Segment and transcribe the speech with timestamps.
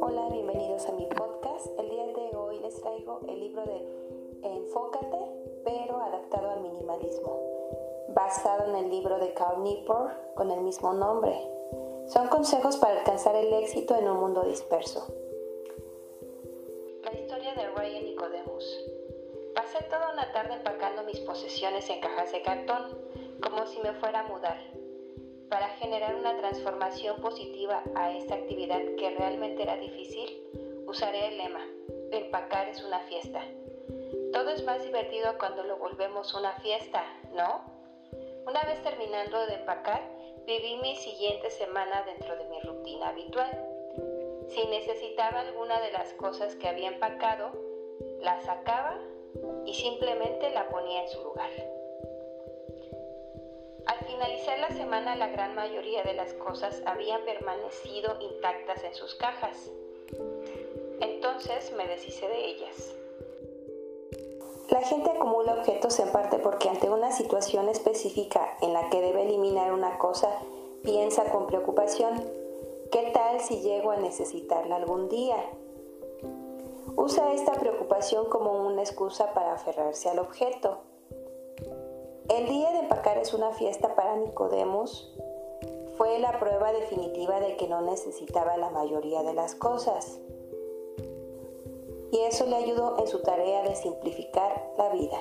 [0.00, 1.66] Hola, bienvenidos a mi podcast.
[1.80, 3.84] El día de hoy les traigo el libro de
[4.44, 5.18] Enfócate,
[5.64, 7.40] pero adaptado al minimalismo,
[8.14, 11.36] basado en el libro de Carl Newport con el mismo nombre.
[12.06, 15.12] Son consejos para alcanzar el éxito en un mundo disperso.
[17.02, 18.84] La historia de Ryan Nicodemus.
[19.56, 22.96] Pasé toda una tarde empacando mis posesiones en cajas de cartón,
[23.42, 24.82] como si me fuera a mudar.
[25.52, 30.42] Para generar una transformación positiva a esta actividad que realmente era difícil,
[30.86, 31.60] usaré el lema,
[32.10, 33.44] empacar es una fiesta.
[34.32, 37.60] Todo es más divertido cuando lo volvemos una fiesta, ¿no?
[38.46, 40.00] Una vez terminando de empacar,
[40.46, 43.50] viví mi siguiente semana dentro de mi rutina habitual.
[44.48, 47.52] Si necesitaba alguna de las cosas que había empacado,
[48.22, 48.98] la sacaba
[49.66, 51.50] y simplemente la ponía en su lugar.
[53.86, 59.14] Al finalizar la semana la gran mayoría de las cosas habían permanecido intactas en sus
[59.16, 59.70] cajas.
[61.00, 62.94] Entonces me deshice de ellas.
[64.70, 69.22] La gente acumula objetos en parte porque ante una situación específica en la que debe
[69.22, 70.28] eliminar una cosa,
[70.82, 72.22] piensa con preocupación,
[72.90, 75.36] ¿qué tal si llego a necesitarla algún día?
[76.96, 80.78] Usa esta preocupación como una excusa para aferrarse al objeto.
[82.32, 85.12] El día de empacar es una fiesta para Nicodemus.
[85.98, 90.18] Fue la prueba definitiva de que no necesitaba la mayoría de las cosas.
[92.10, 95.18] Y eso le ayudó en su tarea de simplificar la vida.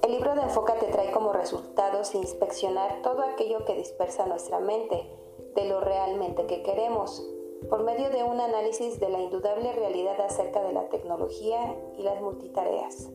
[0.00, 5.06] El libro de Enfoca te trae como resultados inspeccionar todo aquello que dispersa nuestra mente
[5.54, 7.22] de lo realmente que queremos
[7.68, 12.22] por medio de un análisis de la indudable realidad acerca de la tecnología y las
[12.22, 13.10] multitareas.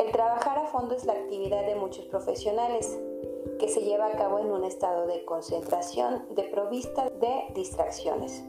[0.00, 2.98] El trabajar a fondo es la actividad de muchos profesionales
[3.58, 8.42] que se lleva a cabo en un estado de concentración de provista de distracciones.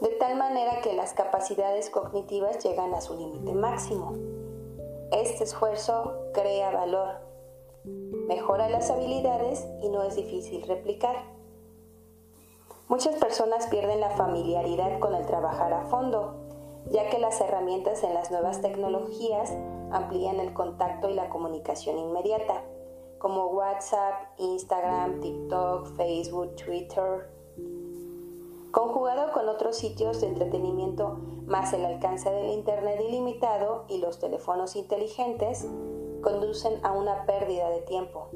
[0.00, 4.14] De tal manera que las capacidades cognitivas llegan a su límite máximo.
[5.12, 7.16] Este esfuerzo crea valor,
[7.84, 11.16] mejora las habilidades y no es difícil replicar.
[12.88, 16.43] Muchas personas pierden la familiaridad con el trabajar a fondo,
[16.90, 19.52] ya que las herramientas en las nuevas tecnologías
[19.90, 22.62] amplían el contacto y la comunicación inmediata,
[23.18, 27.30] como WhatsApp, Instagram, TikTok, Facebook, Twitter,
[28.70, 34.76] conjugado con otros sitios de entretenimiento más el alcance del Internet ilimitado y los teléfonos
[34.76, 35.66] inteligentes,
[36.22, 38.30] conducen a una pérdida de tiempo.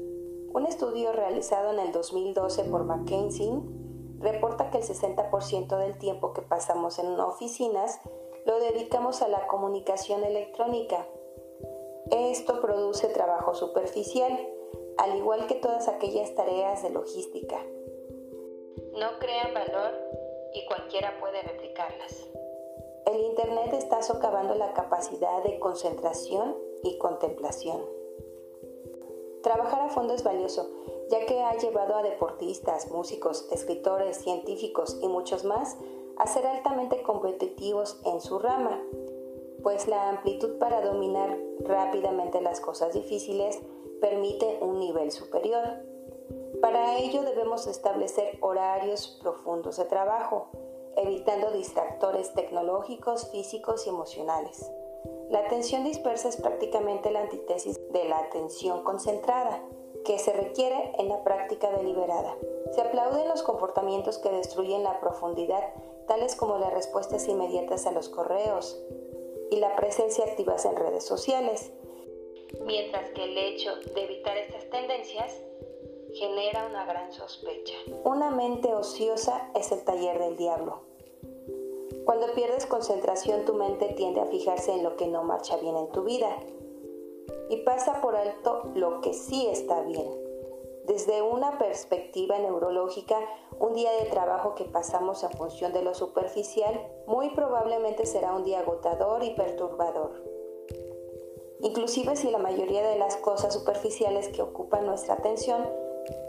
[0.53, 3.51] Un estudio realizado en el 2012 por McKinsey
[4.19, 7.99] reporta que el 60% del tiempo que pasamos en oficinas
[8.49, 11.05] lo dedicamos a la comunicación electrónica.
[12.09, 14.39] Esto produce trabajo superficial,
[14.97, 17.63] al igual que todas aquellas tareas de logística.
[18.93, 19.93] No crean valor
[20.55, 22.27] y cualquiera puede replicarlas.
[23.05, 27.85] El Internet está socavando la capacidad de concentración y contemplación.
[29.43, 30.67] Trabajar a fondo es valioso,
[31.11, 35.77] ya que ha llevado a deportistas, músicos, escritores, científicos y muchos más
[36.19, 38.81] a ser altamente competitivos en su rama,
[39.63, 43.59] pues la amplitud para dominar rápidamente las cosas difíciles
[43.99, 45.83] permite un nivel superior.
[46.61, 50.49] Para ello debemos establecer horarios profundos de trabajo,
[50.97, 54.69] evitando distractores tecnológicos, físicos y emocionales.
[55.29, 59.63] La atención dispersa es prácticamente la antítesis de la atención concentrada
[60.03, 62.35] que se requiere en la práctica deliberada.
[62.73, 65.63] Se aplauden los comportamientos que destruyen la profundidad,
[66.09, 68.77] tales como las respuestas inmediatas a los correos
[69.51, 71.71] y la presencia activa en redes sociales,
[72.65, 75.39] mientras que el hecho de evitar estas tendencias
[76.13, 77.75] genera una gran sospecha.
[78.03, 80.81] Una mente ociosa es el taller del diablo.
[82.05, 85.91] Cuando pierdes concentración, tu mente tiende a fijarse en lo que no marcha bien en
[85.91, 86.35] tu vida
[87.49, 90.28] y pasa por alto lo que sí está bien.
[90.89, 93.15] Desde una perspectiva neurológica,
[93.59, 98.43] un día de trabajo que pasamos en función de lo superficial muy probablemente será un
[98.43, 100.23] día agotador y perturbador.
[101.61, 105.69] Inclusive si la mayoría de las cosas superficiales que ocupan nuestra atención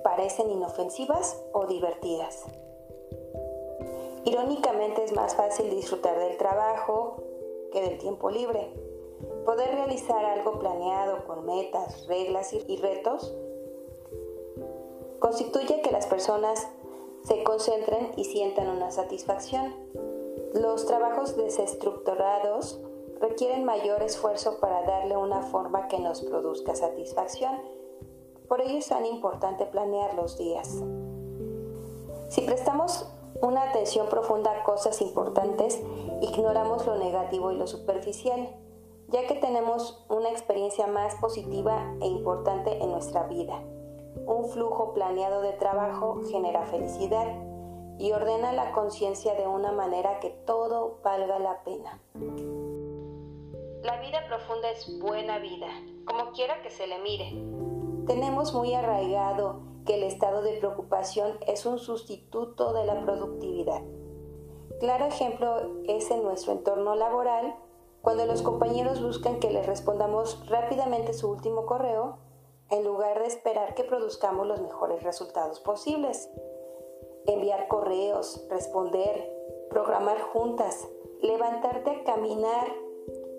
[0.04, 2.44] parecen inofensivas o divertidas.
[4.26, 7.16] Irónicamente es más fácil disfrutar del trabajo
[7.72, 8.74] que del tiempo libre.
[9.46, 13.34] Poder realizar algo planeado con metas, reglas y retos
[15.20, 16.66] constituye que las personas
[17.22, 19.74] se concentren y sientan una satisfacción.
[20.54, 22.80] Los trabajos desestructurados
[23.20, 27.56] requieren mayor esfuerzo para darle una forma que nos produzca satisfacción,
[28.48, 30.82] Por ello es tan importante planear los días.
[32.30, 33.08] Si prestamos
[33.40, 35.80] una atención profunda a cosas importantes,
[36.20, 38.48] ignoramos lo negativo y lo superficial,
[39.06, 43.62] ya que tenemos una experiencia más positiva e importante en nuestra vida.
[44.30, 47.26] Un flujo planeado de trabajo genera felicidad
[47.98, 52.00] y ordena la conciencia de una manera que todo valga la pena.
[53.82, 55.66] La vida profunda es buena vida,
[56.04, 57.44] como quiera que se le mire.
[58.06, 63.82] Tenemos muy arraigado que el estado de preocupación es un sustituto de la productividad.
[64.78, 67.56] Claro ejemplo es en nuestro entorno laboral,
[68.00, 72.29] cuando los compañeros buscan que les respondamos rápidamente su último correo,
[72.70, 76.30] en lugar de esperar que produzcamos los mejores resultados posibles.
[77.26, 79.30] Enviar correos, responder,
[79.68, 80.88] programar juntas,
[81.20, 82.72] levantarte a caminar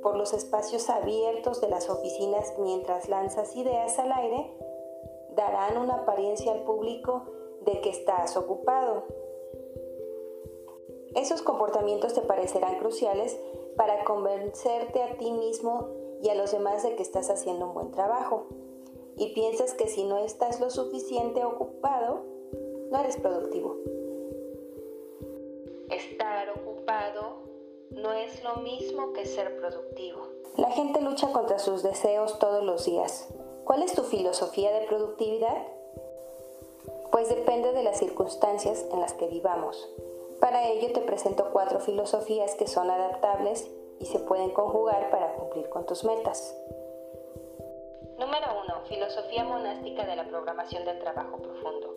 [0.02, 4.52] por los espacios abiertos de las oficinas mientras lanzas ideas al aire
[5.36, 7.24] darán una apariencia al público
[7.62, 9.04] de que estás ocupado.
[11.16, 13.38] Esos comportamientos te parecerán cruciales
[13.76, 15.90] para convencerte a ti mismo
[16.22, 18.48] y a los demás de que estás haciendo un buen trabajo.
[19.22, 22.24] Y piensas que si no estás lo suficiente ocupado,
[22.90, 23.78] no eres productivo.
[25.92, 27.44] Estar ocupado
[27.92, 30.22] no es lo mismo que ser productivo.
[30.58, 33.28] La gente lucha contra sus deseos todos los días.
[33.64, 35.68] ¿Cuál es tu filosofía de productividad?
[37.12, 39.88] Pues depende de las circunstancias en las que vivamos.
[40.40, 43.70] Para ello te presento cuatro filosofías que son adaptables
[44.00, 46.56] y se pueden conjugar para cumplir con tus metas.
[48.22, 48.82] Número 1.
[48.88, 51.96] Filosofía monástica de la programación del trabajo profundo.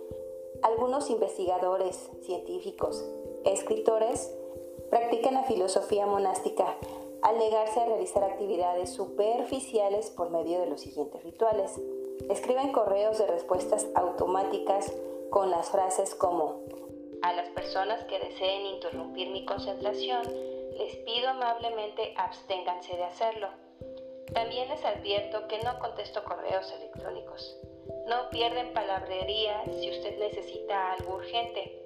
[0.63, 3.05] Algunos investigadores, científicos,
[3.45, 4.35] escritores
[4.89, 6.79] practican la filosofía monástica
[7.21, 11.79] al negarse a realizar actividades superficiales por medio de los siguientes rituales.
[12.31, 14.95] Escriben correos de respuestas automáticas
[15.29, 16.63] con las frases como
[17.21, 20.23] a las personas que deseen interrumpir mi concentración,
[20.79, 23.64] les pido amablemente absténganse de hacerlo.
[24.35, 27.57] También les advierto que no contesto correos electrónicos.
[28.09, 31.81] No pierden palabrería si usted necesita algo urgente.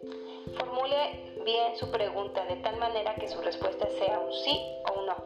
[0.56, 4.60] Formule bien su pregunta de tal manera que su respuesta sea un sí
[4.90, 5.16] o un no.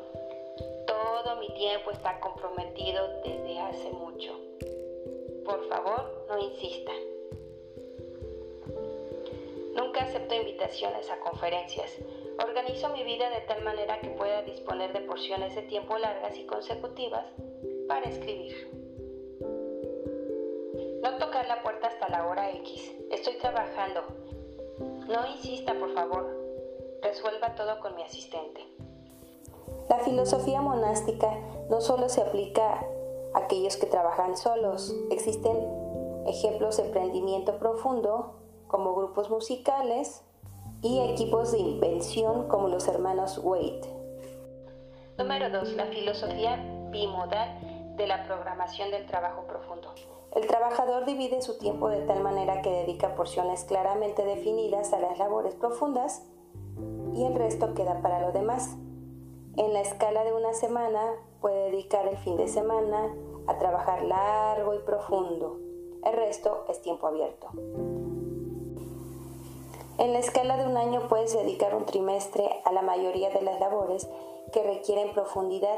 [0.86, 4.38] Todo mi tiempo está comprometido desde hace mucho.
[5.44, 6.92] Por favor, no insista.
[9.74, 11.98] Nunca acepto invitaciones a conferencias.
[12.38, 16.46] Organizo mi vida de tal manera que pueda disponer de porciones de tiempo largas y
[16.46, 17.26] consecutivas
[17.88, 18.70] para escribir.
[21.02, 22.92] No tocar la puerta hasta la hora X.
[23.10, 24.02] Estoy trabajando.
[25.08, 26.26] No insista, por favor.
[27.02, 28.60] Resuelva todo con mi asistente.
[29.88, 31.30] La filosofía monástica
[31.68, 32.86] no solo se aplica
[33.34, 34.94] a aquellos que trabajan solos.
[35.10, 35.56] Existen
[36.26, 38.34] ejemplos de emprendimiento profundo
[38.68, 40.24] como grupos musicales
[40.82, 43.82] y equipos de invención como los hermanos Wade.
[45.16, 45.74] Número 2.
[45.74, 46.56] La filosofía
[46.90, 49.94] bimodal de la programación del trabajo profundo.
[50.34, 55.18] El trabajador divide su tiempo de tal manera que dedica porciones claramente definidas a las
[55.18, 56.26] labores profundas
[57.14, 58.76] y el resto queda para lo demás.
[59.56, 63.14] En la escala de una semana puede dedicar el fin de semana
[63.46, 65.60] a trabajar largo y profundo.
[66.04, 67.48] El resto es tiempo abierto.
[69.98, 73.60] En la escala de un año puedes dedicar un trimestre a la mayoría de las
[73.60, 74.08] labores
[74.50, 75.76] que requieren profundidad,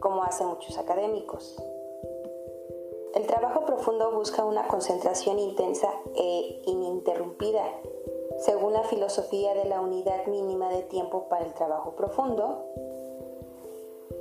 [0.00, 1.62] como hacen muchos académicos.
[3.14, 7.64] El trabajo profundo busca una concentración intensa e ininterrumpida.
[8.38, 12.64] Según la filosofía de la unidad mínima de tiempo para el trabajo profundo,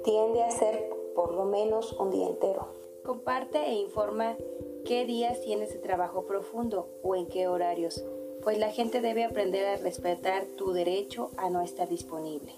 [0.04, 2.68] tiende a ser por lo menos un día entero.
[3.06, 4.38] Comparte e informa
[4.86, 8.04] qué días tienes de trabajo profundo o en qué horarios
[8.44, 12.52] pues la gente debe aprender a respetar tu derecho a no estar disponible.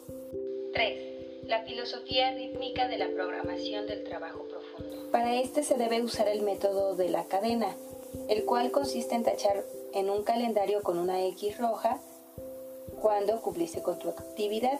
[0.73, 1.47] 3.
[1.47, 5.11] La filosofía rítmica de la programación del trabajo profundo.
[5.11, 7.75] Para este se debe usar el método de la cadena,
[8.29, 9.63] el cual consiste en tachar
[9.93, 11.99] en un calendario con una X roja
[13.01, 14.79] cuando cumpliste con tu actividad.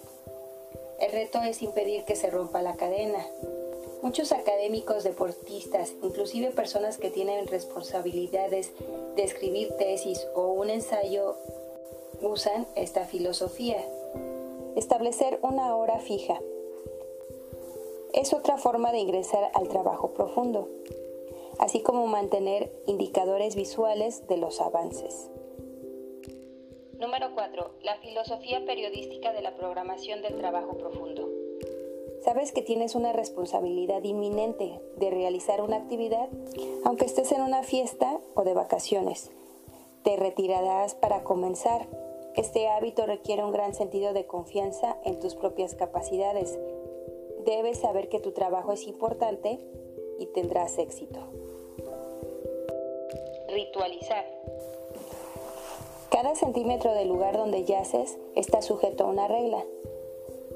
[1.00, 3.25] El reto es impedir que se rompa la cadena,
[4.05, 8.71] Muchos académicos, deportistas, inclusive personas que tienen responsabilidades
[9.15, 11.35] de escribir tesis o un ensayo,
[12.21, 13.83] usan esta filosofía.
[14.75, 16.39] Establecer una hora fija.
[18.13, 20.69] Es otra forma de ingresar al trabajo profundo,
[21.57, 25.31] así como mantener indicadores visuales de los avances.
[27.00, 27.71] Número 4.
[27.81, 31.35] La filosofía periodística de la programación del trabajo profundo.
[32.25, 36.27] Sabes que tienes una responsabilidad inminente de realizar una actividad,
[36.84, 39.29] aunque estés en una fiesta o de vacaciones.
[40.01, 41.86] Te retirarás para comenzar.
[42.36, 46.58] Este hábito requiere un gran sentido de confianza en tus propias capacidades.
[47.46, 49.60] Debes saber que tu trabajo es importante
[50.17, 51.20] y tendrás éxito.
[53.50, 54.25] Ritualizar.
[56.10, 59.63] Cada centímetro del lugar donde yaces está sujeto a una regla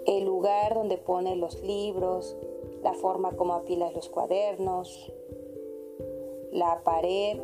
[0.06, 2.36] el lugar donde pones los libros,
[2.84, 5.12] la forma como apilas los cuadernos,
[6.52, 7.40] la pared,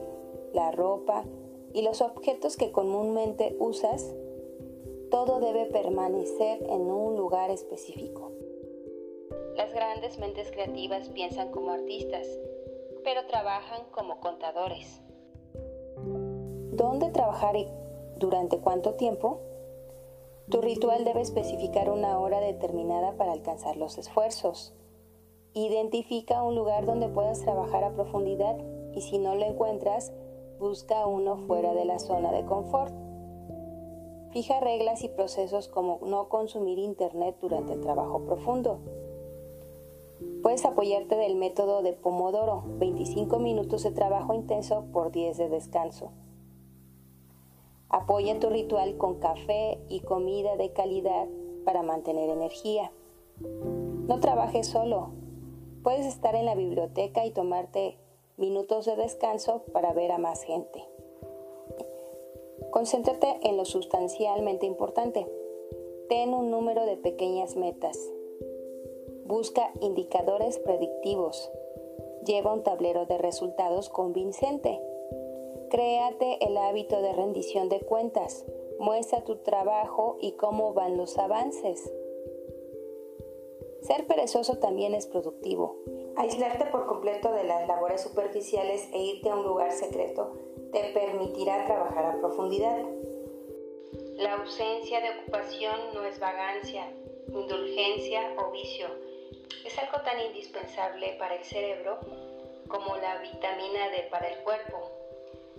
[0.54, 1.26] la ropa
[1.74, 4.14] y los objetos que comúnmente usas,
[5.12, 8.32] todo debe permanecer en un lugar específico.
[9.56, 12.28] Las grandes mentes creativas piensan como artistas,
[13.04, 15.02] pero trabajan como contadores.
[16.74, 17.68] ¿Dónde trabajar y
[18.18, 19.40] durante cuánto tiempo?
[20.50, 24.76] Tu ritual debe especificar una hora determinada para alcanzar los esfuerzos.
[25.54, 28.58] Identifica un lugar donde puedas trabajar a profundidad
[28.94, 30.14] y si no lo encuentras,
[30.60, 32.94] busca uno fuera de la zona de confort.
[34.32, 38.80] Fija reglas y procesos como no consumir internet durante el trabajo profundo.
[40.44, 46.12] Puedes apoyarte del método de Pomodoro, 25 minutos de trabajo intenso por 10 de descanso.
[47.90, 51.28] Apoya tu ritual con café y comida de calidad
[51.64, 52.92] para mantener energía.
[54.08, 55.10] No trabajes solo.
[55.84, 57.98] Puedes estar en la biblioteca y tomarte
[58.38, 60.84] minutos de descanso para ver a más gente.
[62.72, 65.28] Concéntrate en lo sustancialmente importante.
[66.10, 68.00] Ten un número de pequeñas metas.
[69.26, 71.52] Busca indicadores predictivos.
[72.26, 74.82] Lleva un tablero de resultados convincente
[75.76, 78.46] Créate el hábito de rendición de cuentas.
[78.80, 81.92] Muestra tu trabajo y cómo van los avances.
[83.82, 85.76] Ser perezoso también es productivo.
[86.16, 90.32] Aislarte por completo de las labores superficiales e irte a un lugar secreto
[90.72, 92.82] te permitirá trabajar a profundidad.
[94.16, 96.90] La ausencia de ocupación no es vagancia,
[97.28, 98.88] indulgencia o vicio.
[99.66, 102.00] Es algo tan indispensable para el cerebro
[102.70, 104.95] como la vitamina D para el cuerpo.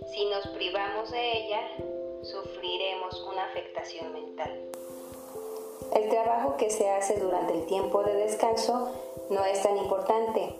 [0.05, 1.61] Si nos privamos de ella,
[2.21, 4.69] sufriremos una afectación mental.
[5.93, 8.91] El trabajo que se hace durante el tiempo de descanso
[9.29, 10.55] no es tan importante.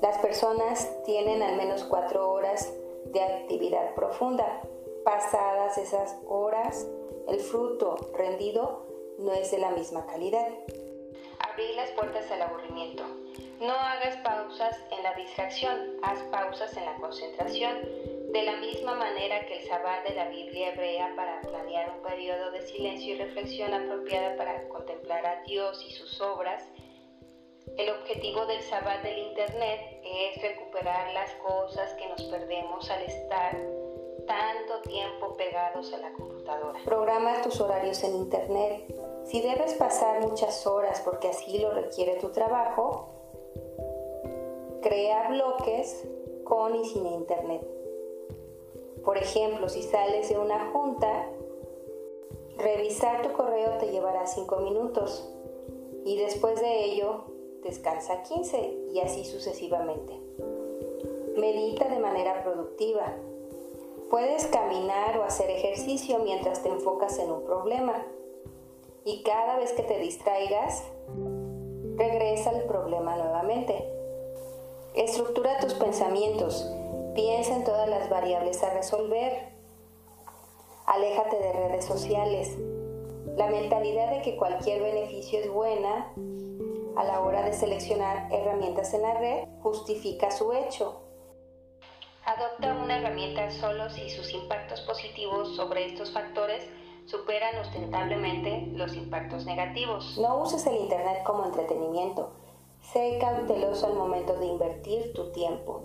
[0.00, 2.72] Las personas tienen al menos cuatro horas
[3.06, 4.62] de actividad profunda.
[5.04, 6.86] Pasadas esas horas,
[7.28, 8.86] el fruto rendido
[9.18, 10.48] no es de la misma calidad.
[11.38, 13.04] Abrir las puertas al aburrimiento.
[13.60, 18.01] No hagas pausas en la distracción, haz pausas en la concentración
[18.32, 22.50] de la misma manera que el sabbat de la Biblia hebrea para planear un periodo
[22.50, 26.66] de silencio y reflexión apropiada para contemplar a Dios y sus obras,
[27.76, 33.54] el objetivo del sabbat del Internet es recuperar las cosas que nos perdemos al estar
[34.26, 36.80] tanto tiempo pegados a la computadora.
[36.86, 38.94] Programa tus horarios en Internet.
[39.24, 43.10] Si debes pasar muchas horas porque así lo requiere tu trabajo,
[44.80, 46.08] crea bloques
[46.44, 47.81] con y sin Internet.
[49.04, 51.28] Por ejemplo, si sales de una junta,
[52.56, 55.28] revisar tu correo te llevará 5 minutos
[56.04, 57.24] y después de ello
[57.62, 60.18] descansa 15 y así sucesivamente.
[61.36, 63.16] Medita de manera productiva.
[64.10, 68.06] Puedes caminar o hacer ejercicio mientras te enfocas en un problema
[69.04, 70.84] y cada vez que te distraigas,
[71.96, 73.88] regresa al problema nuevamente.
[74.94, 76.70] Estructura tus pensamientos
[77.14, 79.52] Piensa en todas las variables a resolver.
[80.86, 82.56] Aléjate de redes sociales.
[83.36, 86.10] La mentalidad de que cualquier beneficio es buena
[86.96, 91.02] a la hora de seleccionar herramientas en la red justifica su hecho.
[92.24, 96.66] Adopta una herramienta solo si sus impactos positivos sobre estos factores
[97.04, 100.16] superan ostentablemente los impactos negativos.
[100.18, 102.32] No uses el Internet como entretenimiento.
[102.80, 105.82] Sé cauteloso al momento de invertir tu tiempo.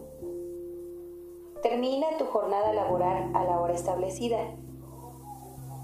[1.70, 4.40] Termina tu jornada laboral a la hora establecida.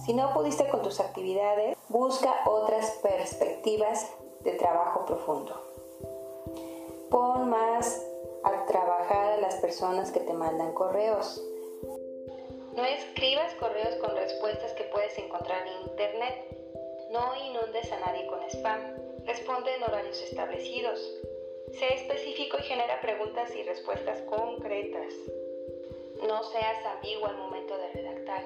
[0.06, 4.10] Si no pudiste con tus actividades, busca otras perspectivas
[4.46, 5.54] de trabajo profundo.
[7.12, 8.02] Pon más
[8.46, 11.44] a trabajar a las personas que te mandan correos.
[12.78, 16.46] No escribas correos con respuestas que puedes encontrar en internet.
[17.12, 18.80] No inundes a nadie con spam.
[19.26, 20.98] Responde en horarios establecidos.
[21.74, 25.14] Sé específico y genera preguntas y respuestas concretas.
[26.28, 28.44] No seas ambiguo al momento de redactar.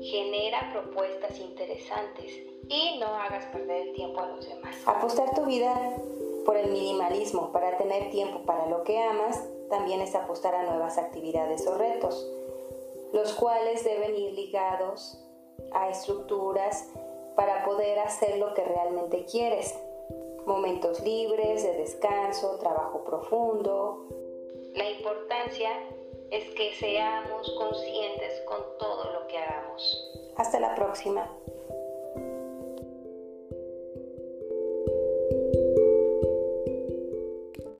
[0.00, 2.32] Genera propuestas interesantes
[2.68, 4.76] y no hagas perder el tiempo a los demás.
[4.86, 5.74] Apostar tu vida
[6.46, 10.96] por el minimalismo, para tener tiempo para lo que amas, también es apostar a nuevas
[10.96, 12.26] actividades o retos,
[13.12, 15.22] los cuales deben ir ligados
[15.72, 16.88] a estructuras
[17.36, 19.78] para poder hacer lo que realmente quieres.
[20.46, 24.06] Momentos libres, de descanso, trabajo profundo.
[24.74, 25.70] La importancia
[26.30, 30.12] es que seamos conscientes con todo lo que hagamos.
[30.36, 31.37] Hasta la próxima.